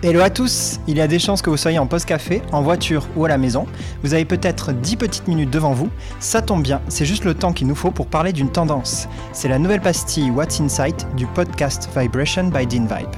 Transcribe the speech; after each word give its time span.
Hello 0.00 0.20
à 0.20 0.30
tous 0.30 0.78
Il 0.86 0.96
y 0.96 1.00
a 1.00 1.08
des 1.08 1.18
chances 1.18 1.42
que 1.42 1.50
vous 1.50 1.56
soyez 1.56 1.80
en 1.80 1.88
post 1.88 2.06
café, 2.06 2.40
en 2.52 2.62
voiture 2.62 3.08
ou 3.16 3.24
à 3.24 3.28
la 3.28 3.36
maison. 3.36 3.66
Vous 4.04 4.14
avez 4.14 4.24
peut-être 4.24 4.70
10 4.72 4.96
petites 4.96 5.26
minutes 5.26 5.50
devant 5.50 5.72
vous. 5.72 5.90
Ça 6.20 6.40
tombe 6.40 6.62
bien, 6.62 6.80
c'est 6.86 7.04
juste 7.04 7.24
le 7.24 7.34
temps 7.34 7.52
qu'il 7.52 7.66
nous 7.66 7.74
faut 7.74 7.90
pour 7.90 8.06
parler 8.06 8.32
d'une 8.32 8.52
tendance. 8.52 9.08
C'est 9.32 9.48
la 9.48 9.58
nouvelle 9.58 9.80
pastille 9.80 10.30
What's 10.30 10.60
Insight 10.60 11.04
du 11.16 11.26
podcast 11.26 11.88
Vibration 11.96 12.44
by 12.44 12.64
Dean 12.64 12.86
Vibe. 12.86 13.10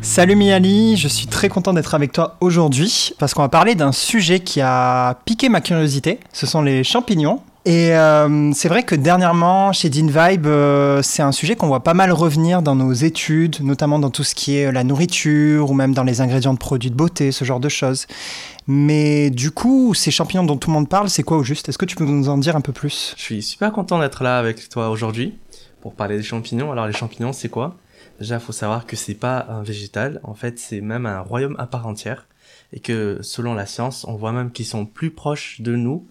Salut 0.00 0.36
Miali, 0.36 0.96
je 0.96 1.08
suis 1.08 1.26
très 1.26 1.48
content 1.48 1.72
d'être 1.72 1.96
avec 1.96 2.12
toi 2.12 2.36
aujourd'hui 2.40 3.14
parce 3.18 3.34
qu'on 3.34 3.42
va 3.42 3.48
parler 3.48 3.74
d'un 3.74 3.90
sujet 3.90 4.38
qui 4.38 4.60
a 4.60 5.18
piqué 5.24 5.48
ma 5.48 5.60
curiosité. 5.60 6.20
Ce 6.32 6.46
sont 6.46 6.62
les 6.62 6.84
champignons. 6.84 7.40
Et 7.68 7.94
euh, 7.94 8.50
c'est 8.54 8.68
vrai 8.68 8.82
que 8.82 8.94
dernièrement, 8.94 9.74
chez 9.74 9.90
Dean 9.90 10.06
Vibe, 10.06 10.46
euh, 10.46 11.02
c'est 11.02 11.20
un 11.20 11.32
sujet 11.32 11.54
qu'on 11.54 11.66
voit 11.66 11.82
pas 11.82 11.92
mal 11.92 12.10
revenir 12.12 12.62
dans 12.62 12.74
nos 12.74 12.94
études, 12.94 13.60
notamment 13.60 13.98
dans 13.98 14.08
tout 14.08 14.24
ce 14.24 14.34
qui 14.34 14.56
est 14.56 14.72
la 14.72 14.84
nourriture 14.84 15.70
ou 15.70 15.74
même 15.74 15.92
dans 15.92 16.02
les 16.02 16.22
ingrédients 16.22 16.54
de 16.54 16.58
produits 16.58 16.90
de 16.90 16.94
beauté, 16.94 17.30
ce 17.30 17.44
genre 17.44 17.60
de 17.60 17.68
choses. 17.68 18.06
Mais 18.66 19.28
du 19.28 19.50
coup, 19.50 19.92
ces 19.92 20.10
champignons 20.10 20.44
dont 20.44 20.56
tout 20.56 20.70
le 20.70 20.76
monde 20.76 20.88
parle, 20.88 21.10
c'est 21.10 21.22
quoi 21.22 21.36
au 21.36 21.42
juste? 21.42 21.68
Est-ce 21.68 21.76
que 21.76 21.84
tu 21.84 21.94
peux 21.94 22.06
nous 22.06 22.30
en 22.30 22.38
dire 22.38 22.56
un 22.56 22.62
peu 22.62 22.72
plus? 22.72 23.12
Je 23.18 23.22
suis 23.22 23.42
super 23.42 23.70
content 23.70 23.98
d'être 23.98 24.24
là 24.24 24.38
avec 24.38 24.70
toi 24.70 24.88
aujourd'hui 24.88 25.36
pour 25.82 25.92
parler 25.92 26.16
des 26.16 26.22
champignons. 26.22 26.72
Alors 26.72 26.86
les 26.86 26.94
champignons, 26.94 27.34
c'est 27.34 27.50
quoi? 27.50 27.76
Déjà, 28.18 28.38
faut 28.38 28.52
savoir 28.52 28.86
que 28.86 28.96
c'est 28.96 29.12
pas 29.12 29.44
un 29.46 29.62
végétal. 29.62 30.20
En 30.24 30.32
fait, 30.32 30.58
c'est 30.58 30.80
même 30.80 31.04
un 31.04 31.20
royaume 31.20 31.54
à 31.58 31.66
part 31.66 31.86
entière. 31.86 32.28
Et 32.72 32.80
que 32.80 33.18
selon 33.20 33.52
la 33.52 33.66
science, 33.66 34.06
on 34.08 34.16
voit 34.16 34.32
même 34.32 34.52
qu'ils 34.52 34.64
sont 34.64 34.86
plus 34.86 35.10
proches 35.10 35.60
de 35.60 35.76
nous 35.76 36.08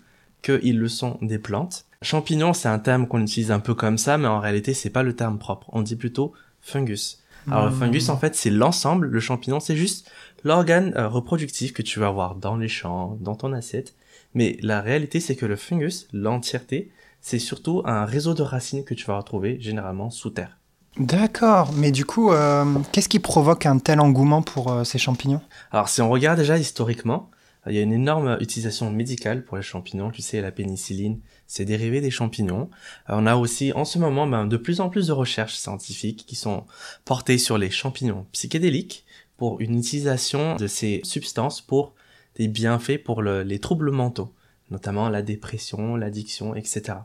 qu'ils 0.48 0.79
le 0.79 0.87
sont 0.87 1.17
des 1.21 1.40
plantes. 1.40 1.85
Champignon, 2.01 2.53
c'est 2.53 2.70
un 2.70 2.79
terme 2.79 3.07
qu'on 3.07 3.21
utilise 3.21 3.51
un 3.51 3.59
peu 3.59 3.73
comme 3.73 3.98
ça, 3.98 4.17
mais 4.17 4.27
en 4.27 4.40
réalité, 4.40 4.73
c'est 4.73 4.89
pas 4.89 5.04
le 5.04 5.15
terme 5.15 5.39
propre. 5.39 5.70
On 5.73 5.81
dit 5.81 5.95
plutôt 5.95 6.34
fungus. 6.62 7.23
Alors, 7.49 7.67
le 7.67 7.71
fungus, 7.71 8.09
en 8.09 8.17
fait, 8.17 8.35
c'est 8.35 8.49
l'ensemble. 8.49 9.07
Le 9.07 9.20
champignon, 9.21 9.62
c'est 9.62 9.77
juste 9.77 10.12
l'organe 10.43 10.93
euh, 10.98 11.07
reproductif 11.07 11.71
que 11.71 11.81
tu 11.81 11.99
vas 11.99 12.07
avoir 12.07 12.35
dans 12.35 12.57
les 12.57 12.67
champs, 12.67 13.17
dans 13.21 13.35
ton 13.35 13.54
assiette. 13.54 13.95
Mais 14.34 14.57
la 14.62 14.81
réalité, 14.81 15.21
c'est 15.21 15.35
que 15.35 15.45
le 15.45 15.55
fungus, 15.55 16.07
l'entièreté, 16.12 16.91
c'est 17.21 17.39
surtout 17.39 17.82
un 17.85 18.05
réseau 18.05 18.34
de 18.34 18.43
racines 18.43 18.84
que 18.84 18.93
tu 18.93 19.05
vas 19.05 19.17
retrouver 19.17 19.59
généralement 19.61 20.09
sous 20.09 20.29
terre. 20.29 20.57
D'accord, 20.99 21.71
mais 21.73 21.91
du 21.91 22.05
coup, 22.05 22.32
euh, 22.32 22.65
qu'est-ce 22.91 23.09
qui 23.09 23.20
provoque 23.20 23.65
un 23.65 23.77
tel 23.77 23.99
engouement 23.99 24.41
pour 24.41 24.71
euh, 24.71 24.84
ces 24.84 24.98
champignons? 24.98 25.41
Alors, 25.71 25.89
si 25.89 26.01
on 26.01 26.09
regarde 26.09 26.39
déjà 26.39 26.57
historiquement, 26.57 27.29
il 27.70 27.76
y 27.76 27.79
a 27.79 27.82
une 27.82 27.93
énorme 27.93 28.37
utilisation 28.40 28.91
médicale 28.91 29.43
pour 29.43 29.57
les 29.57 29.63
champignons. 29.63 30.12
Tu 30.12 30.21
sais, 30.21 30.41
la 30.41 30.51
pénicilline, 30.51 31.20
c'est 31.48 31.65
dérivé 31.65 32.01
des 32.01 32.12
champignons. 32.12 32.70
Euh, 33.10 33.13
on 33.13 33.26
a 33.26 33.35
aussi 33.35 33.73
en 33.73 33.85
ce 33.85 33.99
moment 33.99 34.27
ben, 34.27 34.46
de 34.46 34.57
plus 34.57 34.79
en 34.79 34.90
plus 34.90 35.07
de 35.07 35.13
recherches 35.13 35.55
scientifiques 35.55 36.26
qui 36.27 36.35
sont 36.35 36.65
portées 37.05 37.38
sur 37.38 37.57
les 37.57 37.70
champignons 37.70 38.26
psychédéliques 38.32 39.05
pour 39.38 39.62
une 39.62 39.77
utilisation 39.77 40.55
de 40.55 40.68
ces 40.68 41.01
substances 41.04 41.62
pour 41.62 41.93
des 42.35 42.48
bienfaits 42.48 43.04
pour 43.04 43.21
les 43.21 43.60
troubles 43.60 43.91
mentaux, 43.91 44.34
notamment 44.70 45.10
la 45.10 45.21
dépression, 45.21 45.95
l'addiction, 45.95 46.55
etc. 46.55 46.99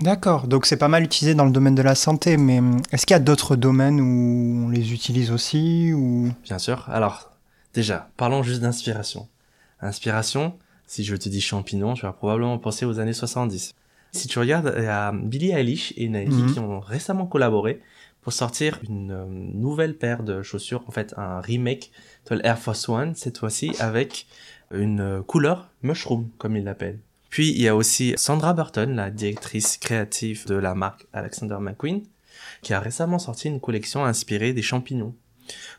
D'accord, 0.00 0.48
donc 0.48 0.66
c'est 0.66 0.76
pas 0.76 0.88
mal 0.88 1.04
utilisé 1.04 1.34
dans 1.34 1.44
le 1.44 1.52
domaine 1.52 1.74
de 1.74 1.82
la 1.82 1.94
santé, 1.94 2.36
mais 2.36 2.58
hum, 2.58 2.80
est-ce 2.90 3.06
qu'il 3.06 3.14
y 3.14 3.16
a 3.16 3.20
d'autres 3.20 3.56
domaines 3.56 4.00
où 4.00 4.66
on 4.66 4.68
les 4.68 4.92
utilise 4.92 5.30
aussi 5.30 5.92
ou... 5.92 6.32
Bien 6.42 6.58
sûr. 6.58 6.88
Alors, 6.88 7.30
déjà, 7.72 8.10
parlons 8.16 8.42
juste 8.42 8.60
d'inspiration. 8.60 9.28
Inspiration, 9.80 10.58
si 10.86 11.04
je 11.04 11.16
te 11.16 11.28
dis 11.28 11.40
champignon, 11.40 11.94
tu 11.94 12.02
vas 12.02 12.12
probablement 12.12 12.58
penser 12.58 12.84
aux 12.84 12.98
années 13.00 13.12
70. 13.12 13.74
Si 14.12 14.28
tu 14.28 14.38
regardes, 14.38 14.72
il 14.76 14.84
y 14.84 14.86
a 14.86 15.12
Billie 15.12 15.50
Eilish 15.50 15.92
et 15.96 16.08
Nike 16.08 16.28
Mhm. 16.32 16.52
qui 16.52 16.58
ont 16.60 16.80
récemment 16.80 17.26
collaboré 17.26 17.80
pour 18.22 18.32
sortir 18.32 18.78
une 18.88 19.10
euh, 19.10 19.26
nouvelle 19.28 19.96
paire 19.96 20.22
de 20.22 20.42
chaussures, 20.42 20.84
en 20.86 20.92
fait 20.92 21.14
un 21.16 21.40
remake 21.40 21.90
de 22.30 22.36
l'Air 22.36 22.58
Force 22.58 22.88
One, 22.88 23.14
cette 23.14 23.38
fois-ci 23.38 23.72
avec 23.80 24.26
une 24.72 25.00
euh, 25.00 25.22
couleur 25.22 25.68
mushroom, 25.82 26.30
comme 26.38 26.56
ils 26.56 26.64
l'appellent. 26.64 27.00
Puis 27.28 27.50
il 27.50 27.60
y 27.60 27.68
a 27.68 27.74
aussi 27.76 28.14
Sandra 28.16 28.54
Burton, 28.54 28.94
la 28.94 29.10
directrice 29.10 29.76
créative 29.76 30.46
de 30.46 30.54
la 30.54 30.74
marque 30.74 31.06
Alexander 31.12 31.56
McQueen, 31.60 32.02
qui 32.62 32.72
a 32.72 32.80
récemment 32.80 33.18
sorti 33.18 33.48
une 33.48 33.60
collection 33.60 34.04
inspirée 34.04 34.52
des 34.52 34.62
champignons. 34.62 35.14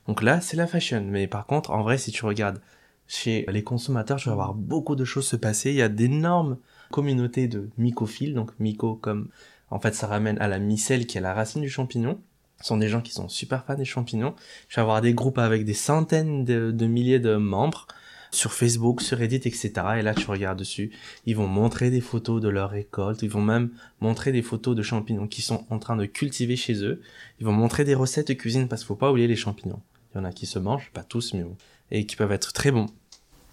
Donc 0.08 0.22
là, 0.22 0.42
c'est 0.42 0.58
la 0.58 0.68
fashion. 0.68 1.04
Mais 1.10 1.26
par 1.28 1.46
contre, 1.48 1.72
en 1.72 1.82
vrai, 1.82 1.98
si 1.98 2.12
tu 2.12 2.26
regardes 2.26 2.60
chez 3.08 3.46
les 3.50 3.64
consommateurs, 3.64 4.18
tu 4.18 4.30
vas 4.30 4.36
voir 4.36 4.54
beaucoup 4.54 4.96
de 4.96 5.06
choses 5.06 5.28
se 5.28 5.36
passer. 5.36 5.72
Il 5.72 5.78
y 5.78 5.82
a 5.82 5.90
d'énormes 5.90 6.58
communautés 6.92 7.48
de 7.48 7.70
mycophiles, 7.78 8.34
donc 8.34 8.52
myco 8.60 8.96
comme 8.96 9.30
en 9.70 9.80
fait 9.80 9.94
ça 9.96 10.08
ramène 10.08 10.38
à 10.40 10.48
la 10.48 10.60
mycèle 10.60 11.06
qui 11.06 11.18
est 11.18 11.22
la 11.22 11.34
racine 11.34 11.62
du 11.62 11.70
champignon. 11.70 12.20
Ce 12.62 12.68
sont 12.68 12.78
des 12.78 12.88
gens 12.88 13.02
qui 13.02 13.12
sont 13.12 13.28
super 13.28 13.66
fans 13.66 13.76
des 13.76 13.86
champignons. 13.86 14.34
Je 14.70 14.76
vais 14.76 14.82
avoir 14.82 15.02
des 15.02 15.14
groupes 15.14 15.40
avec 15.40 15.66
des 15.66 15.74
centaines 15.74 16.46
de, 16.46 16.72
de 16.72 16.86
milliers 16.88 17.20
de 17.20 17.36
membres 17.36 17.88
sur 18.32 18.54
Facebook, 18.54 19.02
sur 19.02 19.18
Reddit, 19.18 19.36
etc. 19.36 19.72
Et 19.98 20.02
là, 20.02 20.14
tu 20.14 20.30
regardes 20.30 20.60
dessus, 20.60 20.92
ils 21.26 21.36
vont 21.36 21.48
montrer 21.48 21.90
des 21.90 22.02
photos 22.02 22.42
de 22.42 22.50
leur 22.50 22.70
récolte, 22.70 23.24
ils 23.24 23.30
vont 23.30 23.42
même 23.42 23.72
montrer 24.02 24.32
des 24.32 24.42
photos 24.42 24.76
de 24.76 24.82
champignons 24.82 25.28
qu'ils 25.28 25.44
sont 25.44 25.66
en 25.70 25.80
train 25.80 25.96
de 25.96 26.06
cultiver 26.06 26.56
chez 26.56 26.84
eux. 26.84 27.02
Ils 27.40 27.46
vont 27.46 27.54
montrer 27.54 27.84
des 27.84 27.96
recettes 27.96 28.28
de 28.28 28.34
cuisine 28.34 28.68
parce 28.68 28.82
qu'il 28.82 28.88
faut 28.88 28.96
pas 28.96 29.12
oublier 29.12 29.28
les 29.28 29.36
champignons. 29.36 29.82
Il 30.14 30.18
y 30.18 30.22
en 30.22 30.26
a 30.26 30.32
qui 30.32 30.46
se 30.46 30.60
mangent, 30.60 30.92
pas 30.94 31.04
tous, 31.04 31.34
mais 31.34 31.44
bon, 31.44 31.58
et 31.92 32.06
qui 32.06 32.16
peuvent 32.16 32.32
être 32.32 32.54
très 32.54 32.72
bons. 32.72 32.88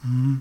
Hmm. 0.05 0.37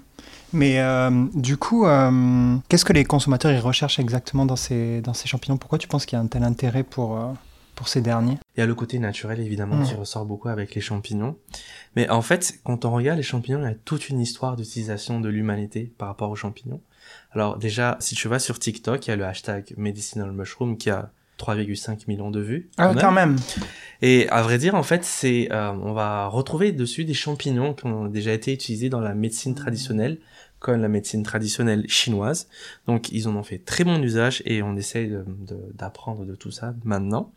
Mais 0.54 0.80
euh, 0.80 1.28
du 1.34 1.56
coup, 1.58 1.86
euh, 1.86 2.58
qu'est-ce 2.68 2.84
que 2.84 2.94
les 2.94 3.06
consommateurs 3.06 3.52
ils 3.52 3.60
recherchent 3.60 4.00
exactement 4.00 4.46
dans 4.46 4.56
ces, 4.56 5.02
dans 5.02 5.14
ces 5.14 5.28
champignons? 5.28 5.58
Pourquoi 5.58 5.78
tu 5.78 5.88
penses 5.88 6.06
qu'il 6.06 6.18
y 6.18 6.20
a 6.20 6.24
un 6.24 6.28
tel 6.28 6.44
intérêt 6.44 6.84
pour, 6.84 7.18
euh, 7.18 7.32
pour 7.76 7.88
ces 7.88 8.02
derniers? 8.02 8.38
Il 8.58 8.60
y 8.60 8.64
a 8.64 8.66
le 8.66 8.76
côté 8.76 9.00
naturel 9.00 9.40
évidemment 9.40 9.78
Mm. 9.78 9.86
qui 9.86 9.94
ressort 9.94 10.26
beaucoup 10.26 10.50
avec 10.50 10.76
les 10.76 10.82
champignons. 10.82 11.38
Mais 11.96 12.10
en 12.10 12.22
fait, 12.22 12.60
quand 12.64 12.86
on 12.86 12.92
regarde 12.92 13.18
les 13.18 13.24
champignons, 13.24 13.60
il 13.60 13.66
y 13.66 13.68
a 13.68 13.76
toute 13.76 14.10
une 14.10 14.20
histoire 14.20 14.56
d'utilisation 14.56 15.22
de 15.22 15.30
l'humanité 15.30 15.94
par 15.98 16.08
rapport 16.10 16.30
aux 16.30 16.36
champignons. 16.36 16.82
Alors 17.32 17.58
déjà, 17.58 17.98
si 18.00 18.16
tu 18.16 18.28
vas 18.28 18.40
sur 18.40 18.60
TikTok, 18.60 19.08
il 19.08 19.10
y 19.12 19.14
a 19.14 19.16
le 19.16 19.26
hashtag 19.26 19.74
medicinal 19.78 20.32
mushroom 20.32 20.78
qui 20.78 20.90
a 20.90 21.12
3,5 21.42 22.08
millions 22.08 22.32
de 22.32 22.40
vues. 22.40 22.70
Ah, 22.78 22.88
quand 22.94 23.02
quand 23.02 23.12
même. 23.12 23.36
Et 24.02 24.28
à 24.30 24.42
vrai 24.42 24.58
dire, 24.58 24.76
en 24.76 24.84
fait, 24.84 25.04
c'est, 25.04 25.50
euh, 25.52 25.72
on 25.72 25.94
va 25.94 26.28
retrouver 26.28 26.72
dessus 26.72 27.06
des 27.06 27.14
champignons 27.14 27.74
qui 27.74 27.86
ont 27.86 28.06
déjà 28.08 28.32
été 28.34 28.54
utilisés 28.54 28.90
dans 28.90 29.00
la 29.02 29.14
médecine 29.14 29.54
traditionnelle, 29.56 30.18
comme 30.60 30.82
la 30.82 30.88
médecine 30.90 31.24
traditionnelle 31.24 31.86
chinoise. 31.88 32.48
Donc, 32.88 33.12
ils 33.12 33.28
en 33.28 33.36
ont 33.36 33.44
fait 33.44 33.58
très 33.60 33.84
bon 33.84 34.02
usage 34.04 34.44
et 34.46 34.62
on 34.62 34.76
essaye 34.76 35.08
de- 35.10 35.26
de- 35.28 35.72
d'apprendre 35.74 36.26
de, 36.26 36.36
tout 36.36 36.52
ça 36.52 36.76
maintenant. 36.84 37.32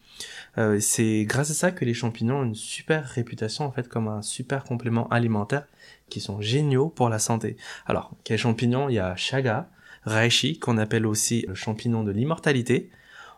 Euh, 0.59 0.78
c'est 0.81 1.25
grâce 1.25 1.50
à 1.50 1.54
ça 1.54 1.70
que 1.70 1.84
les 1.84 1.94
champignons 1.94 2.41
ont 2.41 2.44
une 2.44 2.54
super 2.54 3.04
réputation, 3.06 3.64
en 3.64 3.72
fait, 3.72 3.88
comme 3.88 4.09
un 4.09 4.22
super 4.22 4.64
complément 4.64 5.09
alimentaire 5.09 5.66
qui 6.10 6.20
sont 6.20 6.41
géniaux 6.41 6.88
pour 6.88 7.09
la 7.09 7.19
santé. 7.19 7.56
Alors, 7.87 8.10
quels 8.25 8.38
champignons 8.38 8.88
Il 8.91 8.94
y 8.94 8.98
a 8.98 9.16
chaga, 9.16 9.69
reishi, 10.04 10.59
qu'on 10.59 10.76
appelle 10.78 11.06
aussi 11.06 11.44
le 11.48 11.54
champignon 11.54 12.04
de 12.04 12.10
l'immortalité. 12.12 12.91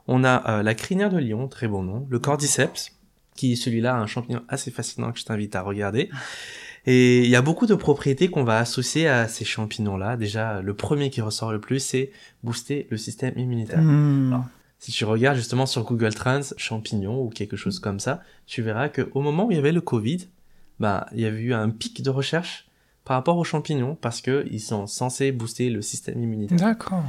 On 0.09 0.25
a 0.25 0.59
euh, 0.59 0.63
la 0.63 0.75
crinière 0.75 1.11
de 1.11 1.19
lion, 1.19 1.49
très 1.49 1.69
bon 1.69 1.83
nom, 1.83 2.07
le 2.09 2.19
cordyceps, 2.19 2.93
qui 3.35 3.53
est 3.53 3.57
celui-là 3.57 3.97
un 3.97 4.07
champignon 4.07 4.43
assez 4.49 4.71
fascinant 4.71 5.13
que 5.13 5.19
je 5.19 5.25
t'invite 5.25 5.55
à 5.55 5.63
regarder. 5.63 6.11
Et 6.87 7.25
il 7.25 7.31
y 7.31 7.37
a 7.37 7.43
beaucoup 7.43 7.67
de 7.67 7.75
propriétés 7.75 8.29
qu'on 8.29 8.45
va 8.45 8.59
associer 8.59 9.09
à 9.09 9.27
ces 9.27 9.45
champignons-là. 9.45 10.17
Déjà, 10.17 10.63
le 10.63 10.75
premier 10.75 11.11
qui 11.11 11.21
ressort 11.21 11.53
le 11.53 11.61
plus, 11.61 11.81
c'est 11.81 12.13
booster 12.45 12.87
le 12.91 12.97
système 12.97 13.37
immunitaire. 13.37 13.83
Hmm. 13.83 14.33
Alors, 14.33 14.45
Si 14.79 14.93
tu 14.93 15.05
regardes 15.05 15.37
justement 15.37 15.67
sur 15.67 15.83
Google 15.83 16.15
Trends 16.15 16.55
champignons 16.57 17.21
ou 17.21 17.29
quelque 17.29 17.57
chose 17.57 17.81
comme 17.81 17.99
ça, 17.99 18.23
tu 18.47 18.63
verras 18.63 18.89
que 18.89 19.11
au 19.15 19.21
moment 19.21 19.47
où 19.47 19.51
il 19.51 19.57
y 19.57 19.59
avait 19.59 19.73
le 19.73 19.81
Covid, 19.81 20.29
bah, 20.79 21.07
il 21.13 21.21
y 21.21 21.27
avait 21.27 21.41
eu 21.41 21.55
un 21.55 21.71
pic 21.71 22.03
de 22.03 22.11
recherche 22.11 22.69
par 23.05 23.17
rapport 23.17 23.37
aux 23.39 23.45
champignons 23.45 23.97
parce 24.01 24.21
que 24.21 24.47
ils 24.51 24.61
sont 24.61 24.87
censés 24.87 25.33
booster 25.33 25.71
le 25.71 25.83
système 25.83 26.23
immunitaire. 26.23 26.59
D'accord. 26.59 27.05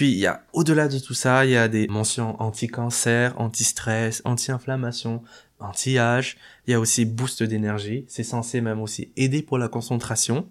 Puis 0.00 0.12
il 0.12 0.18
y 0.18 0.26
a 0.26 0.42
au-delà 0.54 0.88
de 0.88 0.98
tout 0.98 1.12
ça, 1.12 1.44
il 1.44 1.50
y 1.50 1.58
a 1.58 1.68
des 1.68 1.86
mentions 1.86 2.40
anti-cancer, 2.40 3.34
anti-stress, 3.38 4.22
anti-inflammation, 4.24 5.22
anti-âge. 5.58 6.38
Il 6.66 6.70
y 6.70 6.74
a 6.74 6.80
aussi 6.80 7.04
boost 7.04 7.42
d'énergie. 7.42 8.06
C'est 8.08 8.22
censé 8.22 8.62
même 8.62 8.80
aussi 8.80 9.12
aider 9.18 9.42
pour 9.42 9.58
la 9.58 9.68
concentration 9.68 10.46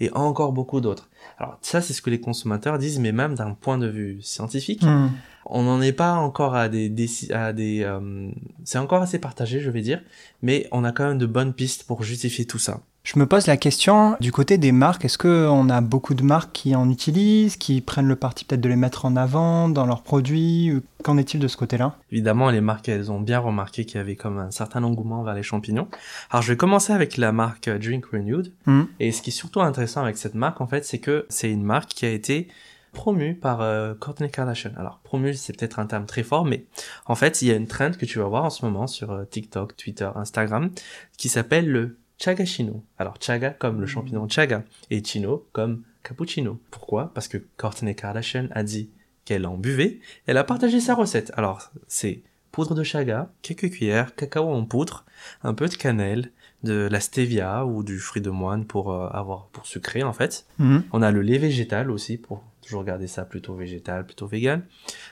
et 0.00 0.10
encore 0.14 0.52
beaucoup 0.52 0.80
d'autres. 0.80 1.08
Alors 1.38 1.58
ça, 1.62 1.80
c'est 1.80 1.92
ce 1.92 2.02
que 2.02 2.10
les 2.10 2.20
consommateurs 2.20 2.76
disent, 2.76 2.98
mais 2.98 3.12
même 3.12 3.36
d'un 3.36 3.52
point 3.54 3.78
de 3.78 3.86
vue 3.86 4.18
scientifique, 4.20 4.82
Hmm. 4.82 5.10
on 5.46 5.62
n'en 5.62 5.80
est 5.80 5.92
pas 5.92 6.14
encore 6.14 6.56
à 6.56 6.68
des, 6.68 6.90
déci- 6.90 7.32
à 7.32 7.52
des, 7.52 7.84
euh, 7.84 8.30
c'est 8.64 8.78
encore 8.78 9.02
assez 9.02 9.20
partagé, 9.20 9.60
je 9.60 9.70
vais 9.70 9.80
dire, 9.82 10.02
mais 10.42 10.66
on 10.72 10.82
a 10.82 10.90
quand 10.90 11.06
même 11.06 11.18
de 11.18 11.26
bonnes 11.26 11.52
pistes 11.54 11.84
pour 11.84 12.02
justifier 12.02 12.46
tout 12.46 12.58
ça. 12.58 12.80
Je 13.08 13.18
me 13.18 13.24
pose 13.24 13.46
la 13.46 13.56
question, 13.56 14.18
du 14.20 14.32
côté 14.32 14.58
des 14.58 14.70
marques, 14.70 15.06
est-ce 15.06 15.16
qu'on 15.16 15.70
a 15.70 15.80
beaucoup 15.80 16.12
de 16.12 16.22
marques 16.22 16.52
qui 16.52 16.76
en 16.76 16.90
utilisent, 16.90 17.56
qui 17.56 17.80
prennent 17.80 18.06
le 18.06 18.16
parti 18.16 18.44
peut-être 18.44 18.60
de 18.60 18.68
les 18.68 18.76
mettre 18.76 19.06
en 19.06 19.16
avant 19.16 19.70
dans 19.70 19.86
leurs 19.86 20.02
produits 20.02 20.82
Qu'en 21.02 21.16
est-il 21.16 21.40
de 21.40 21.48
ce 21.48 21.56
côté-là? 21.56 21.96
Évidemment, 22.12 22.50
les 22.50 22.60
marques, 22.60 22.86
elles 22.90 23.10
ont 23.10 23.18
bien 23.18 23.38
remarqué 23.38 23.86
qu'il 23.86 23.96
y 23.96 24.00
avait 24.00 24.14
comme 24.14 24.36
un 24.36 24.50
certain 24.50 24.82
engouement 24.82 25.22
vers 25.22 25.32
les 25.32 25.42
champignons. 25.42 25.88
Alors, 26.30 26.42
je 26.42 26.52
vais 26.52 26.58
commencer 26.58 26.92
avec 26.92 27.16
la 27.16 27.32
marque 27.32 27.70
Drink 27.70 28.04
Renewed. 28.12 28.52
Hmm. 28.66 28.82
Et 29.00 29.10
ce 29.10 29.22
qui 29.22 29.30
est 29.30 29.32
surtout 29.32 29.62
intéressant 29.62 30.02
avec 30.02 30.18
cette 30.18 30.34
marque, 30.34 30.60
en 30.60 30.66
fait, 30.66 30.84
c'est 30.84 30.98
que 30.98 31.24
c'est 31.30 31.50
une 31.50 31.64
marque 31.64 31.88
qui 31.88 32.04
a 32.04 32.10
été 32.10 32.48
promu 32.92 33.34
par 33.34 33.62
euh, 33.62 33.94
Kourtney 33.98 34.30
Kardashian. 34.30 34.72
Alors, 34.76 35.00
promu, 35.02 35.32
c'est 35.32 35.56
peut-être 35.56 35.78
un 35.78 35.86
terme 35.86 36.04
très 36.04 36.22
fort, 36.22 36.44
mais 36.44 36.66
en 37.06 37.14
fait, 37.14 37.40
il 37.40 37.48
y 37.48 37.52
a 37.52 37.54
une 37.54 37.68
trend 37.68 37.92
que 37.92 38.04
tu 38.04 38.18
vas 38.18 38.26
voir 38.26 38.44
en 38.44 38.50
ce 38.50 38.66
moment 38.66 38.86
sur 38.86 39.12
euh, 39.12 39.24
TikTok, 39.24 39.78
Twitter, 39.78 40.10
Instagram, 40.14 40.68
qui 41.16 41.30
s'appelle 41.30 41.70
le 41.70 41.96
chaga 42.18 42.44
chino. 42.44 42.84
Alors, 42.98 43.14
chaga 43.20 43.50
comme 43.50 43.80
le 43.80 43.86
champignon 43.86 44.28
chaga, 44.28 44.64
et 44.90 45.02
chino 45.02 45.46
comme 45.52 45.82
cappuccino. 46.02 46.60
Pourquoi? 46.70 47.12
Parce 47.14 47.28
que 47.28 47.38
Kourtney 47.56 47.94
Kardashian 47.94 48.48
a 48.52 48.62
dit 48.62 48.90
qu'elle 49.24 49.46
en 49.46 49.56
buvait, 49.56 50.00
elle 50.26 50.38
a 50.38 50.44
partagé 50.44 50.80
sa 50.80 50.94
recette. 50.94 51.32
Alors, 51.36 51.70
c'est 51.86 52.22
poudre 52.50 52.74
de 52.74 52.82
chaga, 52.82 53.30
quelques 53.42 53.70
cuillères, 53.70 54.14
cacao 54.14 54.50
en 54.50 54.64
poudre, 54.64 55.04
un 55.42 55.54
peu 55.54 55.68
de 55.68 55.74
cannelle, 55.74 56.32
de 56.64 56.88
la 56.90 57.00
stevia 57.00 57.64
ou 57.64 57.82
du 57.82 57.98
fruit 57.98 58.22
de 58.22 58.30
moine 58.30 58.64
pour 58.64 58.92
euh, 58.92 59.08
avoir 59.10 59.46
pour 59.48 59.66
sucrer 59.66 60.02
en 60.02 60.12
fait. 60.12 60.46
Mhm. 60.58 60.82
On 60.92 61.02
a 61.02 61.10
le 61.12 61.22
lait 61.22 61.38
végétal 61.38 61.90
aussi 61.90 62.16
pour 62.16 62.42
toujours 62.68 62.84
garder 62.84 63.06
ça 63.06 63.24
plutôt 63.24 63.54
végétal, 63.54 64.04
plutôt 64.04 64.26
vegan. 64.26 64.62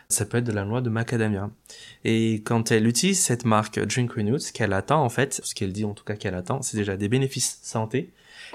Ça 0.09 0.27
peut 0.27 0.39
être 0.39 0.45
de 0.45 0.53
la 0.53 0.65
noix 0.65 0.83
de 0.83 0.91
macadamia. 0.91 1.51
Et 2.05 2.35
quand 2.45 2.71
elle 2.71 2.87
utilise 2.87 3.19
cette 3.19 3.45
marque 3.45 3.81
Drink 3.81 4.13
Renew, 4.13 4.39
ce 4.39 4.53
qu'elle 4.53 4.75
attend 4.75 5.03
en 5.03 5.09
fait, 5.09 5.41
ce 5.43 5.55
qu'elle 5.55 5.73
dit 5.73 5.85
en 5.85 5.95
tout 5.95 6.05
cas 6.05 6.17
qu'elle 6.17 6.35
attend, 6.35 6.61
c'est 6.63 6.77
déjà 6.77 6.97
des 6.97 7.09
bénéfices 7.09 7.61
santé 7.63 8.11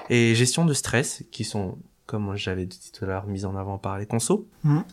et 0.08 0.34
gestion 0.34 0.64
de 0.64 0.72
stress 0.72 1.24
qui 1.32 1.44
sont 1.44 1.78
comme 2.06 2.36
j'avais 2.36 2.66
dit 2.66 2.78
tout 2.92 3.04
à 3.04 3.08
l'heure, 3.08 3.26
mis 3.26 3.44
en 3.44 3.56
avant 3.56 3.78
par 3.78 3.98
les 3.98 4.06
consos. 4.06 4.44
Mhm. 4.64 4.84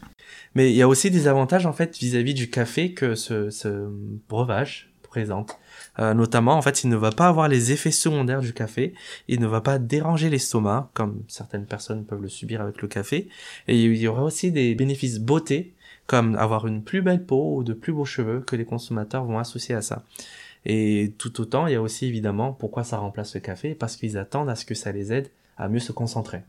Mais 0.55 0.71
il 0.71 0.75
y 0.75 0.81
a 0.81 0.87
aussi 0.87 1.11
des 1.11 1.27
avantages 1.27 1.65
en 1.65 1.73
fait 1.73 1.97
vis-à-vis 1.97 2.33
du 2.33 2.49
café 2.49 2.93
que 2.93 3.15
ce, 3.15 3.49
ce 3.49 3.89
breuvage 4.29 4.88
présente. 5.09 5.59
Euh, 5.99 6.13
notamment, 6.13 6.53
en 6.53 6.61
fait, 6.61 6.83
il 6.83 6.89
ne 6.89 6.95
va 6.95 7.11
pas 7.11 7.27
avoir 7.27 7.47
les 7.47 7.71
effets 7.71 7.91
secondaires 7.91 8.41
du 8.41 8.53
café, 8.53 8.93
il 9.27 9.41
ne 9.41 9.47
va 9.47 9.61
pas 9.61 9.79
déranger 9.79 10.29
l'estomac, 10.29 10.89
comme 10.93 11.23
certaines 11.27 11.65
personnes 11.65 12.05
peuvent 12.05 12.21
le 12.21 12.29
subir 12.29 12.61
avec 12.61 12.81
le 12.81 12.87
café, 12.87 13.27
et 13.67 13.83
il 13.83 13.97
y 13.97 14.07
aura 14.07 14.23
aussi 14.23 14.51
des 14.51 14.75
bénéfices 14.75 15.19
beauté, 15.19 15.73
comme 16.07 16.35
avoir 16.35 16.65
une 16.65 16.83
plus 16.83 17.01
belle 17.01 17.25
peau 17.25 17.57
ou 17.57 17.63
de 17.63 17.73
plus 17.73 17.93
beaux 17.93 18.05
cheveux 18.05 18.39
que 18.39 18.55
les 18.55 18.65
consommateurs 18.65 19.25
vont 19.25 19.37
associer 19.37 19.75
à 19.75 19.81
ça. 19.81 20.03
Et 20.65 21.13
tout 21.17 21.39
autant, 21.41 21.67
il 21.67 21.73
y 21.73 21.75
a 21.75 21.81
aussi 21.81 22.05
évidemment 22.05 22.53
pourquoi 22.53 22.83
ça 22.83 22.97
remplace 22.97 23.35
le 23.35 23.41
café, 23.41 23.75
parce 23.75 23.95
qu'ils 23.95 24.17
attendent 24.17 24.49
à 24.49 24.55
ce 24.55 24.65
que 24.65 24.75
ça 24.75 24.91
les 24.91 25.11
aide 25.11 25.29
à 25.57 25.67
mieux 25.67 25.79
se 25.79 25.91
concentrer. 25.91 26.41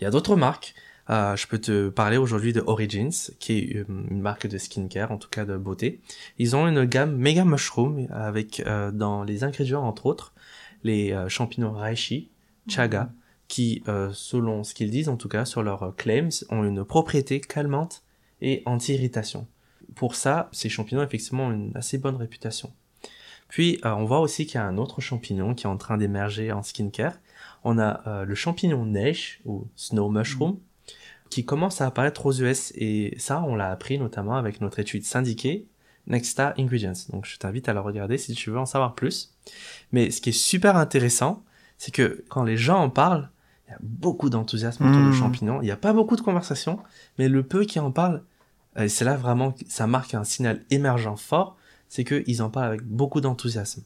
Il 0.00 0.04
y 0.04 0.06
a 0.06 0.10
d'autres 0.10 0.36
marques. 0.36 0.74
Euh, 1.10 1.36
je 1.36 1.46
peux 1.46 1.58
te 1.58 1.88
parler 1.88 2.16
aujourd'hui 2.18 2.52
de 2.52 2.62
Origins, 2.66 3.12
qui 3.38 3.58
est 3.58 3.76
euh, 3.76 3.84
une 4.10 4.20
marque 4.20 4.46
de 4.46 4.58
skincare, 4.58 5.10
en 5.10 5.16
tout 5.16 5.30
cas 5.30 5.44
de 5.44 5.56
beauté. 5.56 6.00
Ils 6.38 6.54
ont 6.54 6.66
une 6.68 6.84
gamme 6.84 7.16
Mega 7.16 7.44
Mushroom 7.44 8.06
avec 8.10 8.60
euh, 8.60 8.90
dans 8.90 9.24
les 9.24 9.44
ingrédients 9.44 9.84
entre 9.84 10.06
autres 10.06 10.34
les 10.84 11.12
euh, 11.12 11.28
champignons 11.28 11.72
reishi, 11.72 12.30
chaga, 12.68 13.10
qui 13.48 13.82
euh, 13.88 14.10
selon 14.12 14.64
ce 14.64 14.74
qu'ils 14.74 14.90
disent 14.90 15.08
en 15.08 15.16
tout 15.16 15.28
cas 15.28 15.44
sur 15.44 15.62
leurs 15.62 15.94
claims 15.96 16.28
ont 16.50 16.64
une 16.64 16.84
propriété 16.84 17.40
calmante 17.40 18.02
et 18.40 18.62
anti-irritation. 18.66 19.46
Pour 19.94 20.14
ça, 20.14 20.48
ces 20.52 20.68
champignons 20.68 21.02
effectivement 21.02 21.46
ont 21.46 21.52
une 21.52 21.72
assez 21.74 21.98
bonne 21.98 22.16
réputation. 22.16 22.72
Puis 23.48 23.80
euh, 23.84 23.94
on 23.94 24.04
voit 24.04 24.20
aussi 24.20 24.46
qu'il 24.46 24.56
y 24.56 24.58
a 24.58 24.66
un 24.66 24.76
autre 24.76 25.00
champignon 25.00 25.54
qui 25.54 25.64
est 25.66 25.70
en 25.70 25.78
train 25.78 25.96
d'émerger 25.96 26.52
en 26.52 26.62
skincare. 26.62 27.14
On 27.64 27.78
a 27.78 28.06
euh, 28.06 28.24
le 28.24 28.34
champignon 28.34 28.84
neige 28.84 29.40
ou 29.46 29.66
snow 29.74 30.10
mushroom 30.10 30.58
qui 31.30 31.44
commence 31.44 31.80
à 31.80 31.86
apparaître 31.86 32.26
aux 32.26 32.32
US 32.32 32.72
et 32.76 33.14
ça 33.18 33.42
on 33.46 33.54
l'a 33.54 33.70
appris 33.70 33.98
notamment 33.98 34.36
avec 34.36 34.60
notre 34.60 34.78
étude 34.78 35.04
syndiquée 35.04 35.66
Nexta 36.08 36.54
Ingredients. 36.58 36.92
Donc 37.10 37.26
je 37.26 37.36
t'invite 37.36 37.68
à 37.68 37.74
la 37.74 37.80
regarder 37.80 38.18
si 38.18 38.34
tu 38.34 38.50
veux 38.50 38.58
en 38.58 38.66
savoir 38.66 38.94
plus. 38.94 39.34
Mais 39.92 40.10
ce 40.10 40.20
qui 40.20 40.30
est 40.30 40.32
super 40.32 40.76
intéressant, 40.76 41.44
c'est 41.76 41.92
que 41.92 42.24
quand 42.28 42.42
les 42.42 42.56
gens 42.56 42.80
en 42.80 42.90
parlent, 42.90 43.30
il 43.66 43.72
y 43.72 43.74
a 43.74 43.78
beaucoup 43.82 44.30
d'enthousiasme 44.30 44.86
autour 44.86 45.00
Mmh. 45.00 45.10
de 45.10 45.12
champignons. 45.12 45.62
Il 45.62 45.66
n'y 45.66 45.70
a 45.70 45.76
pas 45.76 45.92
beaucoup 45.92 46.16
de 46.16 46.22
conversations, 46.22 46.78
mais 47.18 47.28
le 47.28 47.42
peu 47.42 47.64
qui 47.64 47.78
en 47.78 47.90
parlent, 47.92 48.22
euh, 48.78 48.84
et 48.84 48.88
c'est 48.88 49.04
là 49.04 49.16
vraiment 49.16 49.52
que 49.52 49.60
ça 49.68 49.86
marque 49.86 50.14
un 50.14 50.24
signal 50.24 50.64
émergent 50.70 51.16
fort, 51.16 51.56
c'est 51.88 52.04
qu'ils 52.04 52.42
en 52.42 52.50
parlent 52.50 52.68
avec 52.68 52.82
beaucoup 52.82 53.20
d'enthousiasme. 53.20 53.82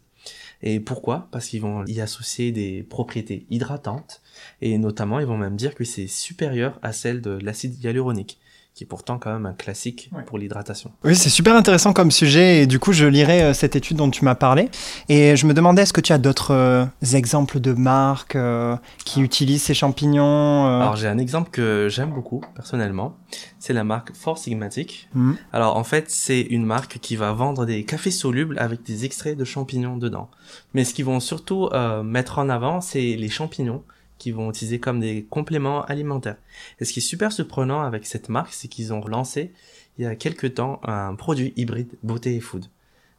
Et 0.62 0.80
pourquoi? 0.80 1.28
Parce 1.32 1.48
qu'ils 1.48 1.60
vont 1.60 1.84
y 1.86 2.00
associer 2.00 2.52
des 2.52 2.82
propriétés 2.82 3.46
hydratantes, 3.50 4.22
et 4.60 4.78
notamment 4.78 5.18
ils 5.18 5.26
vont 5.26 5.36
même 5.36 5.56
dire 5.56 5.74
que 5.74 5.84
c'est 5.84 6.06
supérieur 6.06 6.78
à 6.82 6.92
celle 6.92 7.20
de 7.20 7.30
l'acide 7.30 7.82
hyaluronique, 7.82 8.38
qui 8.74 8.84
est 8.84 8.86
pourtant 8.86 9.18
quand 9.18 9.32
même 9.32 9.46
un 9.46 9.52
classique 9.52 10.08
Ouais. 10.12 10.22
pour 10.24 10.38
l'hydratation. 10.38 10.92
Oui, 11.04 11.14
c'est 11.14 11.28
super 11.28 11.54
intéressant 11.56 11.92
comme 11.92 12.10
sujet 12.10 12.62
et 12.62 12.66
du 12.66 12.78
coup, 12.78 12.92
je 12.92 13.04
lirai 13.06 13.42
euh, 13.42 13.52
cette 13.54 13.76
étude 13.76 13.96
dont 13.98 14.10
tu 14.10 14.24
m'as 14.24 14.34
parlé. 14.34 14.70
Et 15.08 15.36
je 15.36 15.46
me 15.46 15.52
demandais, 15.54 15.82
est-ce 15.82 15.92
que 15.92 16.00
tu 16.00 16.12
as 16.12 16.18
d'autres 16.18 16.52
euh, 16.54 16.84
exemples 17.12 17.60
de 17.60 17.72
marques 17.72 18.36
euh, 18.36 18.76
qui 19.04 19.20
utilisent 19.20 19.62
ces 19.64 19.74
champignons 19.74 20.66
euh, 20.66 20.80
Alors 20.80 20.96
j'ai 20.96 21.08
un 21.08 21.18
exemple 21.18 21.50
que 21.50 21.88
j'aime 21.90 22.10
beaucoup 22.10 22.42
personnellement, 22.54 23.16
c'est 23.58 23.72
la 23.72 23.84
marque 23.84 24.14
Four 24.14 24.38
Sigmatic. 24.38 25.08
hmm. 25.14 25.34
Alors 25.52 25.76
en 25.76 25.84
fait 25.84 26.10
c'est 26.10 26.40
une 26.40 26.64
marque 26.64 26.98
qui 26.98 27.16
va 27.16 27.32
vendre 27.32 27.66
des 27.66 27.84
cafés 27.84 28.10
solubles 28.10 28.58
avec 28.58 28.82
des 28.84 29.04
extraits 29.04 29.36
de 29.36 29.44
champignons 29.44 29.96
dedans. 29.96 30.30
Mais 30.74 30.84
ce 30.84 30.94
qu'ils 30.94 31.04
vont 31.04 31.20
surtout 31.20 31.68
euh, 31.72 32.02
mettre 32.02 32.38
en 32.38 32.48
avant 32.48 32.80
c'est 32.80 33.16
les 33.16 33.28
champignons 33.28 33.82
qu'ils 34.22 34.34
vont 34.34 34.50
utiliser 34.50 34.78
comme 34.78 35.00
des 35.00 35.24
compléments 35.28 35.84
alimentaires. 35.84 36.36
Et 36.78 36.84
ce 36.84 36.92
qui 36.92 37.00
est 37.00 37.02
super 37.02 37.32
surprenant 37.32 37.82
avec 37.82 38.06
cette 38.06 38.28
marque 38.28 38.52
c'est 38.52 38.68
qu'ils 38.68 38.92
ont 38.92 39.04
lancé 39.06 39.52
il 39.98 40.04
y 40.04 40.06
a 40.06 40.14
quelques 40.16 40.54
temps 40.54 40.80
un 40.84 41.14
produit 41.14 41.52
hybride 41.56 41.88
beauté 42.02 42.34
et 42.36 42.40
food. 42.40 42.66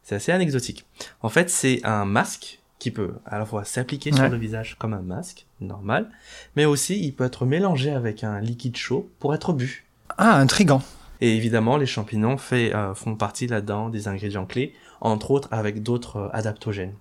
C'est 0.02 0.14
assez 0.16 0.32
anecdotique. 0.32 0.86
En 1.20 1.28
fait 1.28 1.50
c'est 1.50 1.80
un 1.84 2.04
masque 2.04 2.60
qui 2.78 2.90
peut 2.90 3.14
à 3.26 3.38
la 3.38 3.44
fois 3.46 3.64
s'appliquer 3.64 4.10
Ouais. 4.12 4.16
sur 4.16 4.28
le 4.28 4.36
visage 4.36 4.76
comme 4.78 4.92
un 4.94 5.02
masque 5.02 5.46
normal, 5.60 6.10
mais 6.56 6.64
aussi 6.64 6.98
il 7.00 7.12
peut 7.12 7.24
être 7.24 7.46
mélangé 7.46 7.90
avec 7.90 8.24
un 8.24 8.40
liquide 8.40 8.76
chaud 8.76 9.10
pour 9.18 9.34
être 9.34 9.52
bu. 9.52 9.84
Ah, 10.18 10.36
intrigant. 10.38 10.82
Et 11.20 11.36
évidemment, 11.36 11.76
les 11.78 11.86
champignons 11.86 12.36
fait, 12.36 12.74
euh, 12.74 12.92
font 12.94 13.14
partie 13.14 13.46
là-dedans 13.46 13.88
des 13.88 14.08
ingrédients 14.08 14.44
clés, 14.46 14.74
entre 15.00 15.30
autres 15.30 15.48
avec 15.52 15.82
d'autres 15.82 16.16
euh, 16.16 16.28
adaptogènes. 16.32 16.94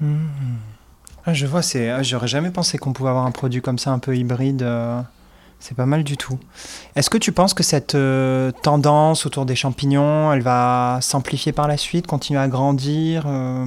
Hmm. 0.00 0.26
Ah, 1.28 1.34
je 1.34 1.44
vois, 1.44 1.60
ah, 1.74 2.02
J'aurais 2.02 2.26
jamais 2.26 2.50
pensé 2.50 2.78
qu'on 2.78 2.94
pouvait 2.94 3.10
avoir 3.10 3.26
un 3.26 3.32
produit 3.32 3.60
comme 3.60 3.76
ça, 3.76 3.90
un 3.90 3.98
peu 3.98 4.16
hybride. 4.16 4.62
euh, 4.62 5.02
C'est 5.58 5.76
pas 5.76 5.84
mal 5.84 6.02
du 6.02 6.16
tout. 6.16 6.38
Est-ce 6.96 7.10
que 7.10 7.18
tu 7.18 7.32
penses 7.32 7.52
que 7.52 7.62
cette 7.62 7.94
euh, 7.94 8.50
tendance 8.62 9.26
autour 9.26 9.44
des 9.44 9.54
champignons, 9.54 10.32
elle 10.32 10.40
va 10.40 11.00
s'amplifier 11.02 11.52
par 11.52 11.68
la 11.68 11.76
suite, 11.76 12.06
continuer 12.06 12.40
à 12.40 12.48
grandir 12.48 13.24
euh, 13.26 13.66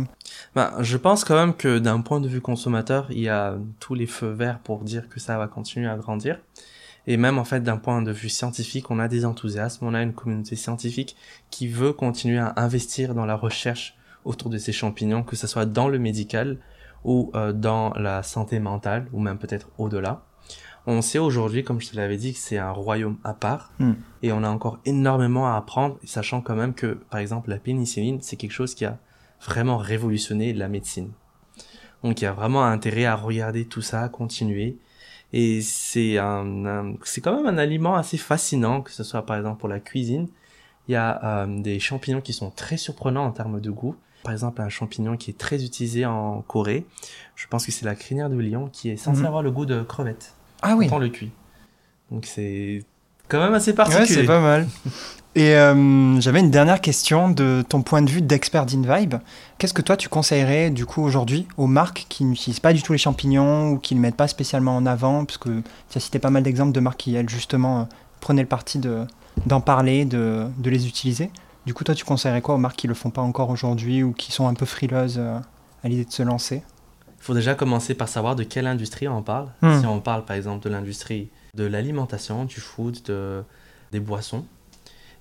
Ben, 0.56 0.74
je 0.80 0.98
pense 0.98 1.24
quand 1.24 1.36
même 1.36 1.54
que 1.54 1.78
d'un 1.78 2.02
point 2.02 2.20
de 2.20 2.28
vue 2.28 2.42
consommateur, 2.42 3.06
il 3.12 3.20
y 3.20 3.30
a 3.30 3.54
tous 3.80 3.94
les 3.94 4.08
feux 4.08 4.32
verts 4.32 4.58
pour 4.58 4.80
dire 4.80 5.08
que 5.08 5.20
ça 5.20 5.38
va 5.38 5.46
continuer 5.46 5.88
à 5.88 5.98
grandir. 5.98 6.40
Et 7.06 7.16
même 7.16 7.38
en 7.38 7.46
fait 7.46 7.62
d'un 7.62 7.78
point 7.78 8.02
de 8.02 8.12
vue 8.12 8.30
scientifique, 8.30 8.90
on 8.90 8.98
a 8.98 9.08
des 9.08 9.24
enthousiasmes, 9.24 9.86
on 9.86 9.94
a 9.94 10.02
une 10.02 10.14
communauté 10.14 10.56
scientifique 10.56 11.16
qui 11.52 11.68
veut 11.68 11.94
continuer 11.94 12.40
à 12.40 12.56
investir 12.58 13.14
dans 13.14 13.28
la 13.28 13.36
recherche 13.36 13.96
autour 14.26 14.50
de 14.50 14.58
ces 14.58 14.72
champignons, 14.72 15.22
que 15.22 15.36
ce 15.36 15.46
soit 15.46 15.68
dans 15.68 15.90
le 15.90 16.00
médical 16.00 16.58
ou 17.04 17.32
euh, 17.36 17.52
dans 17.54 17.92
la 17.94 18.24
santé 18.24 18.60
mentale, 18.60 19.08
ou 19.14 19.20
même 19.20 19.38
peut-être 19.38 19.68
au-delà. 19.78 20.24
On 20.88 21.02
sait 21.02 21.20
aujourd'hui, 21.20 21.64
comme 21.64 21.80
je 21.80 21.92
te 21.92 21.96
l'avais 21.96 22.18
dit, 22.18 22.34
que 22.34 22.40
c'est 22.40 22.58
un 22.58 22.72
royaume 22.72 23.18
à 23.24 23.34
part, 23.34 23.72
Hmm. 23.80 23.94
et 24.24 24.32
on 24.32 24.44
a 24.44 24.50
encore 24.50 24.80
énormément 24.86 25.48
à 25.48 25.56
apprendre, 25.58 25.98
sachant 26.04 26.42
quand 26.42 26.56
même 26.56 26.74
que, 26.74 26.94
par 27.10 27.20
exemple, 27.20 27.50
la 27.50 27.58
pénicilline, 27.58 28.20
c'est 28.22 28.36
quelque 28.36 28.52
chose 28.52 28.74
qui 28.74 28.86
a 28.86 28.98
vraiment 29.46 29.78
révolutionné 29.78 30.54
la 30.54 30.68
médecine. 30.68 31.12
Donc 32.04 32.22
il 32.22 32.24
y 32.24 32.28
a 32.28 32.34
vraiment 32.34 32.64
intérêt 32.64 33.06
à 33.06 33.16
regarder 33.16 33.66
tout 33.66 33.82
ça, 33.84 34.02
à 34.02 34.10
continuer. 34.10 34.78
Et 35.34 35.62
c'est 35.62 36.18
un, 36.18 36.66
un- 36.66 36.94
c'est 37.04 37.22
quand 37.22 37.36
même 37.36 37.46
un 37.46 37.58
aliment 37.60 37.96
assez 37.96 38.18
fascinant, 38.18 38.82
que 38.82 38.92
ce 38.92 39.04
soit 39.04 39.26
par 39.26 39.38
exemple 39.38 39.60
pour 39.60 39.70
la 39.70 39.80
cuisine. 39.80 40.28
Il 40.88 40.94
y 40.94 40.96
a 40.96 41.44
euh, 41.44 41.62
des 41.62 41.80
champignons 41.80 42.22
qui 42.22 42.34
sont 42.34 42.50
très 42.50 42.78
surprenants 42.78 43.26
en 43.26 43.32
termes 43.32 43.62
de 43.62 43.70
goût. 43.70 43.96
Par 44.24 44.34
exemple, 44.34 44.62
un 44.62 44.70
champignon 44.70 45.18
qui 45.18 45.32
est 45.32 45.38
très 45.38 45.64
utilisé 45.64 46.06
en 46.06 46.42
Corée. 46.48 46.86
Je 47.36 47.48
pense 47.48 47.66
que 47.66 47.72
c'est 47.72 47.86
la 47.86 47.96
crinière 47.96 48.30
de 48.30 48.38
lion 48.38 48.70
qui 48.72 48.90
est 48.90 48.98
censée 48.98 49.22
Mhm. 49.22 49.26
avoir 49.26 49.42
le 49.44 49.52
goût 49.52 49.66
de 49.66 49.82
crevette 49.82 50.34
Ah 50.62 50.76
oui. 50.78 50.88
quand 50.88 50.98
on 50.98 51.00
le 51.00 51.10
cuit. 51.10 51.32
Donc 52.12 52.26
c'est 52.26 52.84
quand 53.28 53.40
même 53.40 53.54
assez 53.54 53.72
Ouais, 53.72 53.78
particulier. 53.78 54.08
c'est 54.08 54.24
pas 54.26 54.40
mal. 54.42 54.68
Et 55.34 55.56
euh, 55.56 56.20
j'avais 56.20 56.42
une 56.42 56.52
dernière 56.52 56.82
question 56.82 57.30
de 57.30 57.64
ton 57.68 57.84
point 57.84 58.02
de 58.02 58.10
vue 58.10 58.22
d'expert 58.22 58.66
d'InVibe. 58.66 59.16
Qu'est-ce 59.58 59.74
que 59.74 59.82
toi 59.82 59.96
tu 59.96 60.10
conseillerais 60.10 60.72
du 60.72 60.86
coup 60.86 61.02
aujourd'hui 61.02 61.48
aux 61.56 61.68
marques 61.68 62.06
qui 62.10 62.26
n'utilisent 62.26 62.60
pas 62.60 62.74
du 62.74 62.84
tout 62.84 62.92
les 62.92 62.98
champignons 62.98 63.70
ou 63.72 63.78
qui 63.80 63.96
ne 63.96 64.02
mettent 64.02 64.18
pas 64.18 64.28
spécialement 64.28 64.76
en 64.76 64.86
avant? 64.86 65.24
Parce 65.24 65.38
que 65.38 65.62
tu 65.90 65.98
as 65.98 66.02
cité 66.02 66.20
pas 66.20 66.30
mal 66.32 66.44
d'exemples 66.44 66.74
de 66.74 66.80
marques 66.82 66.98
qui, 67.00 67.16
elles, 67.16 67.30
justement, 67.30 67.80
euh, 67.80 67.84
prenaient 68.20 68.42
le 68.42 68.48
parti 68.50 68.78
de, 68.78 69.06
d'en 69.46 69.62
parler, 69.62 70.04
de, 70.04 70.48
de 70.58 70.70
les 70.70 70.86
utiliser. 70.86 71.32
Du 71.66 71.74
coup, 71.74 71.84
toi 71.84 71.94
tu 71.94 72.06
conseillerais 72.06 72.42
quoi 72.42 72.56
aux 72.56 72.60
marques 72.60 72.78
qui 72.78 72.88
le 72.88 72.94
font 72.94 73.12
pas 73.12 73.22
encore 73.22 73.50
aujourd'hui 73.50 74.04
ou 74.04 74.14
qui 74.14 74.32
sont 74.32 74.48
un 74.48 74.54
peu 74.54 74.66
frileuses 74.66 75.20
euh, 75.20 75.40
à 75.84 75.90
l'idée 75.90 76.06
de 76.06 76.12
se 76.12 76.24
lancer? 76.24 76.64
Il 77.20 77.24
faut 77.24 77.36
déjà 77.36 77.54
commencer 77.54 77.94
par 77.94 78.08
savoir 78.08 78.36
de 78.36 78.44
quelle 78.44 78.66
industrie 78.66 79.08
on 79.08 79.22
parle. 79.22 79.50
Hmm. 79.62 79.80
Si 79.80 79.86
on 79.86 80.00
parle 80.00 80.26
par 80.26 80.36
exemple 80.36 80.64
de 80.64 80.70
l'industrie 80.70 81.30
de 81.54 81.64
l'alimentation, 81.64 82.46
du 82.46 82.60
food, 82.60 83.04
de, 83.04 83.44
des 83.92 84.00
boissons, 84.00 84.46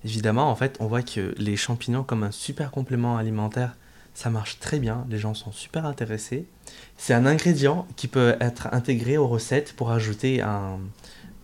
évidemment, 0.03 0.49
en 0.49 0.55
fait, 0.55 0.77
on 0.79 0.87
voit 0.87 1.03
que 1.03 1.35
les 1.37 1.55
champignons 1.57 2.03
comme 2.03 2.23
un 2.23 2.31
super 2.31 2.71
complément 2.71 3.17
alimentaire, 3.17 3.75
ça 4.15 4.31
marche 4.31 4.59
très 4.59 4.79
bien, 4.79 5.05
les 5.09 5.19
gens 5.19 5.35
sont 5.35 5.51
super 5.51 5.85
intéressés. 5.85 6.47
C'est 6.97 7.13
un 7.13 7.27
ingrédient 7.27 7.85
qui 7.95 8.07
peut 8.07 8.35
être 8.39 8.67
intégré 8.71 9.17
aux 9.17 9.27
recettes 9.27 9.73
pour 9.73 9.91
ajouter 9.91 10.41
un 10.41 10.79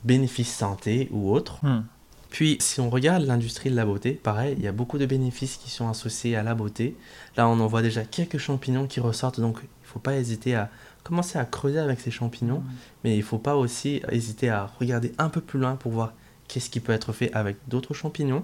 bénéfices 0.03 0.55
santé 0.55 1.07
ou 1.11 1.31
autres. 1.31 1.63
Hmm. 1.63 1.83
Puis, 2.29 2.57
si 2.59 2.79
on 2.81 2.89
regarde 2.89 3.23
l'industrie 3.23 3.69
de 3.69 3.75
la 3.75 3.85
beauté, 3.85 4.11
pareil, 4.11 4.55
il 4.57 4.63
y 4.63 4.67
a 4.67 4.71
beaucoup 4.71 4.97
de 4.97 5.05
bénéfices 5.05 5.57
qui 5.57 5.69
sont 5.69 5.89
associés 5.89 6.35
à 6.35 6.43
la 6.43 6.55
beauté. 6.55 6.95
Là, 7.35 7.47
on 7.47 7.59
en 7.59 7.67
voit 7.67 7.81
déjà 7.81 8.03
quelques 8.03 8.37
champignons 8.37 8.87
qui 8.87 8.99
ressortent, 8.99 9.39
donc 9.39 9.59
il 9.61 9.83
ne 9.83 9.87
faut 9.87 9.99
pas 9.99 10.15
hésiter 10.15 10.55
à 10.55 10.69
commencer 11.03 11.39
à 11.39 11.45
creuser 11.45 11.79
avec 11.79 12.01
ces 12.01 12.11
champignons, 12.11 12.63
mais 13.03 13.13
il 13.13 13.19
ne 13.19 13.23
faut 13.23 13.37
pas 13.37 13.55
aussi 13.55 14.01
hésiter 14.11 14.49
à 14.49 14.69
regarder 14.79 15.13
un 15.17 15.29
peu 15.29 15.39
plus 15.39 15.57
loin 15.57 15.77
pour 15.77 15.93
voir 15.93 16.13
qu'est-ce 16.47 16.69
qui 16.69 16.81
peut 16.81 16.91
être 16.91 17.13
fait 17.13 17.31
avec 17.33 17.57
d'autres 17.67 17.93
champignons. 17.93 18.43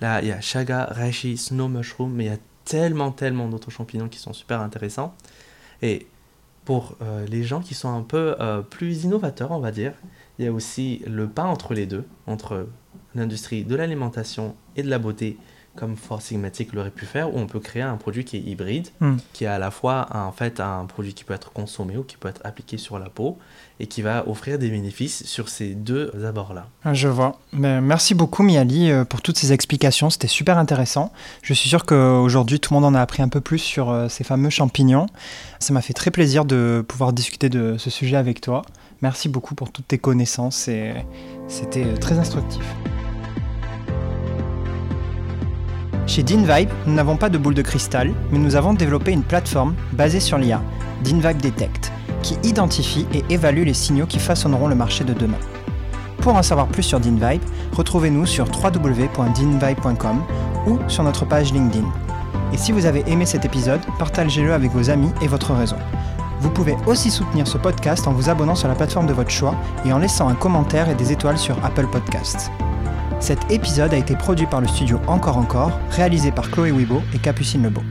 Là, 0.00 0.20
il 0.20 0.28
y 0.28 0.32
a 0.32 0.40
Chaga, 0.40 0.84
Reishi, 0.84 1.36
Snow 1.38 1.68
Mushroom, 1.68 2.12
mais 2.12 2.24
il 2.24 2.30
y 2.30 2.34
a 2.34 2.38
tellement, 2.64 3.10
tellement 3.10 3.48
d'autres 3.48 3.70
champignons 3.70 4.08
qui 4.08 4.18
sont 4.18 4.34
super 4.34 4.60
intéressants. 4.60 5.14
Et 5.80 6.06
pour 6.66 6.96
euh, 7.00 7.26
les 7.26 7.42
gens 7.42 7.60
qui 7.60 7.72
sont 7.72 7.88
un 7.88 8.02
peu 8.02 8.36
euh, 8.40 8.60
plus 8.60 9.04
innovateurs, 9.04 9.52
on 9.52 9.58
va 9.58 9.70
dire, 9.70 9.94
il 10.38 10.44
y 10.44 10.48
a 10.48 10.52
aussi 10.52 11.02
le 11.06 11.26
pas 11.26 11.44
entre 11.44 11.72
les 11.72 11.86
deux, 11.86 12.04
entre 12.26 12.68
l'industrie 13.14 13.64
de 13.64 13.74
l'alimentation 13.76 14.54
et 14.76 14.82
de 14.82 14.90
la 14.90 14.98
beauté, 14.98 15.36
comme 15.76 15.96
Four 15.96 16.22
Sigmatic 16.22 16.72
l'aurait 16.72 16.90
pu 16.90 17.06
faire, 17.06 17.32
où 17.32 17.38
on 17.38 17.46
peut 17.46 17.60
créer 17.60 17.82
un 17.82 17.96
produit 17.96 18.24
qui 18.24 18.36
est 18.36 18.40
hybride, 18.40 18.88
Hmm. 19.00 19.16
qui 19.32 19.44
est 19.44 19.48
à 19.48 19.60
la 19.60 19.70
fois 19.70 20.08
en 20.12 20.32
fait 20.32 20.58
un 20.58 20.84
produit 20.86 21.14
qui 21.14 21.22
peut 21.22 21.34
être 21.34 21.52
consommé 21.52 21.96
ou 21.96 22.02
qui 22.02 22.16
peut 22.16 22.28
être 22.28 22.40
appliqué 22.42 22.78
sur 22.78 22.98
la 22.98 23.08
peau 23.08 23.38
et 23.78 23.86
qui 23.86 24.02
va 24.02 24.28
offrir 24.28 24.58
des 24.58 24.70
bénéfices 24.70 25.24
sur 25.24 25.48
ces 25.48 25.76
deux 25.76 26.10
abords-là. 26.26 26.66
Ah, 26.84 26.94
Je 26.94 27.06
vois. 27.06 27.38
Mais 27.52 27.80
merci 27.80 28.14
beaucoup 28.16 28.42
Miali 28.42 28.90
euh, 28.90 29.04
pour 29.04 29.22
toutes 29.22 29.38
ces 29.38 29.52
explications, 29.52 30.10
c'était 30.10 30.26
super 30.26 30.58
intéressant. 30.58 31.12
Je 31.42 31.54
suis 31.54 31.68
sûr 31.68 31.86
qu'aujourd'hui 31.86 32.58
tout 32.58 32.74
le 32.74 32.80
monde 32.80 32.92
en 32.92 32.98
a 32.98 33.00
appris 33.00 33.22
un 33.22 33.28
peu 33.28 33.40
plus 33.40 33.58
sur 33.60 33.90
euh, 33.90 34.08
ces 34.08 34.24
fameux 34.24 34.50
champignons. 34.50 35.06
Ça 35.60 35.72
m'a 35.72 35.80
fait 35.80 35.92
très 35.94 36.10
plaisir 36.10 36.44
de 36.44 36.84
pouvoir 36.88 37.12
discuter 37.12 37.48
de 37.50 37.76
ce 37.78 37.88
sujet 37.88 38.16
avec 38.16 38.40
toi. 38.40 38.62
Merci 39.00 39.28
beaucoup 39.28 39.54
pour 39.54 39.70
toutes 39.70 39.86
tes 39.86 39.98
connaissances 39.98 40.66
et 40.66 40.92
c'était 41.46 41.84
euh, 41.84 41.96
très 41.96 42.18
instructif. 42.18 42.64
Chez 46.08 46.22
DinVibe, 46.22 46.70
nous 46.86 46.94
n'avons 46.94 47.18
pas 47.18 47.28
de 47.28 47.36
boule 47.36 47.52
de 47.52 47.60
cristal, 47.60 48.14
mais 48.32 48.38
nous 48.38 48.56
avons 48.56 48.72
développé 48.72 49.12
une 49.12 49.22
plateforme 49.22 49.74
basée 49.92 50.20
sur 50.20 50.38
l'IA, 50.38 50.62
DinVibe 51.04 51.42
Detect, 51.42 51.92
qui 52.22 52.38
identifie 52.44 53.06
et 53.12 53.22
évalue 53.28 53.64
les 53.64 53.74
signaux 53.74 54.06
qui 54.06 54.18
façonneront 54.18 54.68
le 54.68 54.74
marché 54.74 55.04
de 55.04 55.12
demain. 55.12 55.36
Pour 56.22 56.34
en 56.34 56.42
savoir 56.42 56.66
plus 56.68 56.82
sur 56.82 56.98
DinVibe, 56.98 57.42
retrouvez-nous 57.74 58.24
sur 58.24 58.46
www.dinvibe.com 58.46 60.22
ou 60.66 60.78
sur 60.88 61.02
notre 61.02 61.26
page 61.26 61.52
LinkedIn. 61.52 61.86
Et 62.54 62.56
si 62.56 62.72
vous 62.72 62.86
avez 62.86 63.04
aimé 63.06 63.26
cet 63.26 63.44
épisode, 63.44 63.82
partagez-le 63.98 64.54
avec 64.54 64.72
vos 64.72 64.88
amis 64.88 65.10
et 65.20 65.28
votre 65.28 65.52
réseau. 65.52 65.76
Vous 66.40 66.50
pouvez 66.50 66.76
aussi 66.86 67.10
soutenir 67.10 67.46
ce 67.46 67.58
podcast 67.58 68.08
en 68.08 68.12
vous 68.12 68.30
abonnant 68.30 68.54
sur 68.54 68.68
la 68.68 68.74
plateforme 68.74 69.06
de 69.06 69.12
votre 69.12 69.30
choix 69.30 69.54
et 69.84 69.92
en 69.92 69.98
laissant 69.98 70.28
un 70.28 70.34
commentaire 70.34 70.88
et 70.88 70.94
des 70.94 71.12
étoiles 71.12 71.38
sur 71.38 71.62
Apple 71.62 71.86
Podcasts. 71.92 72.50
Cet 73.20 73.50
épisode 73.50 73.92
a 73.92 73.96
été 73.96 74.14
produit 74.14 74.46
par 74.46 74.60
le 74.60 74.68
studio 74.68 75.00
Encore 75.06 75.38
Encore, 75.38 75.72
réalisé 75.90 76.30
par 76.30 76.50
Chloé 76.50 76.70
Wibo 76.70 77.02
et 77.14 77.18
Capucine 77.18 77.64
Lebeau. 77.64 77.82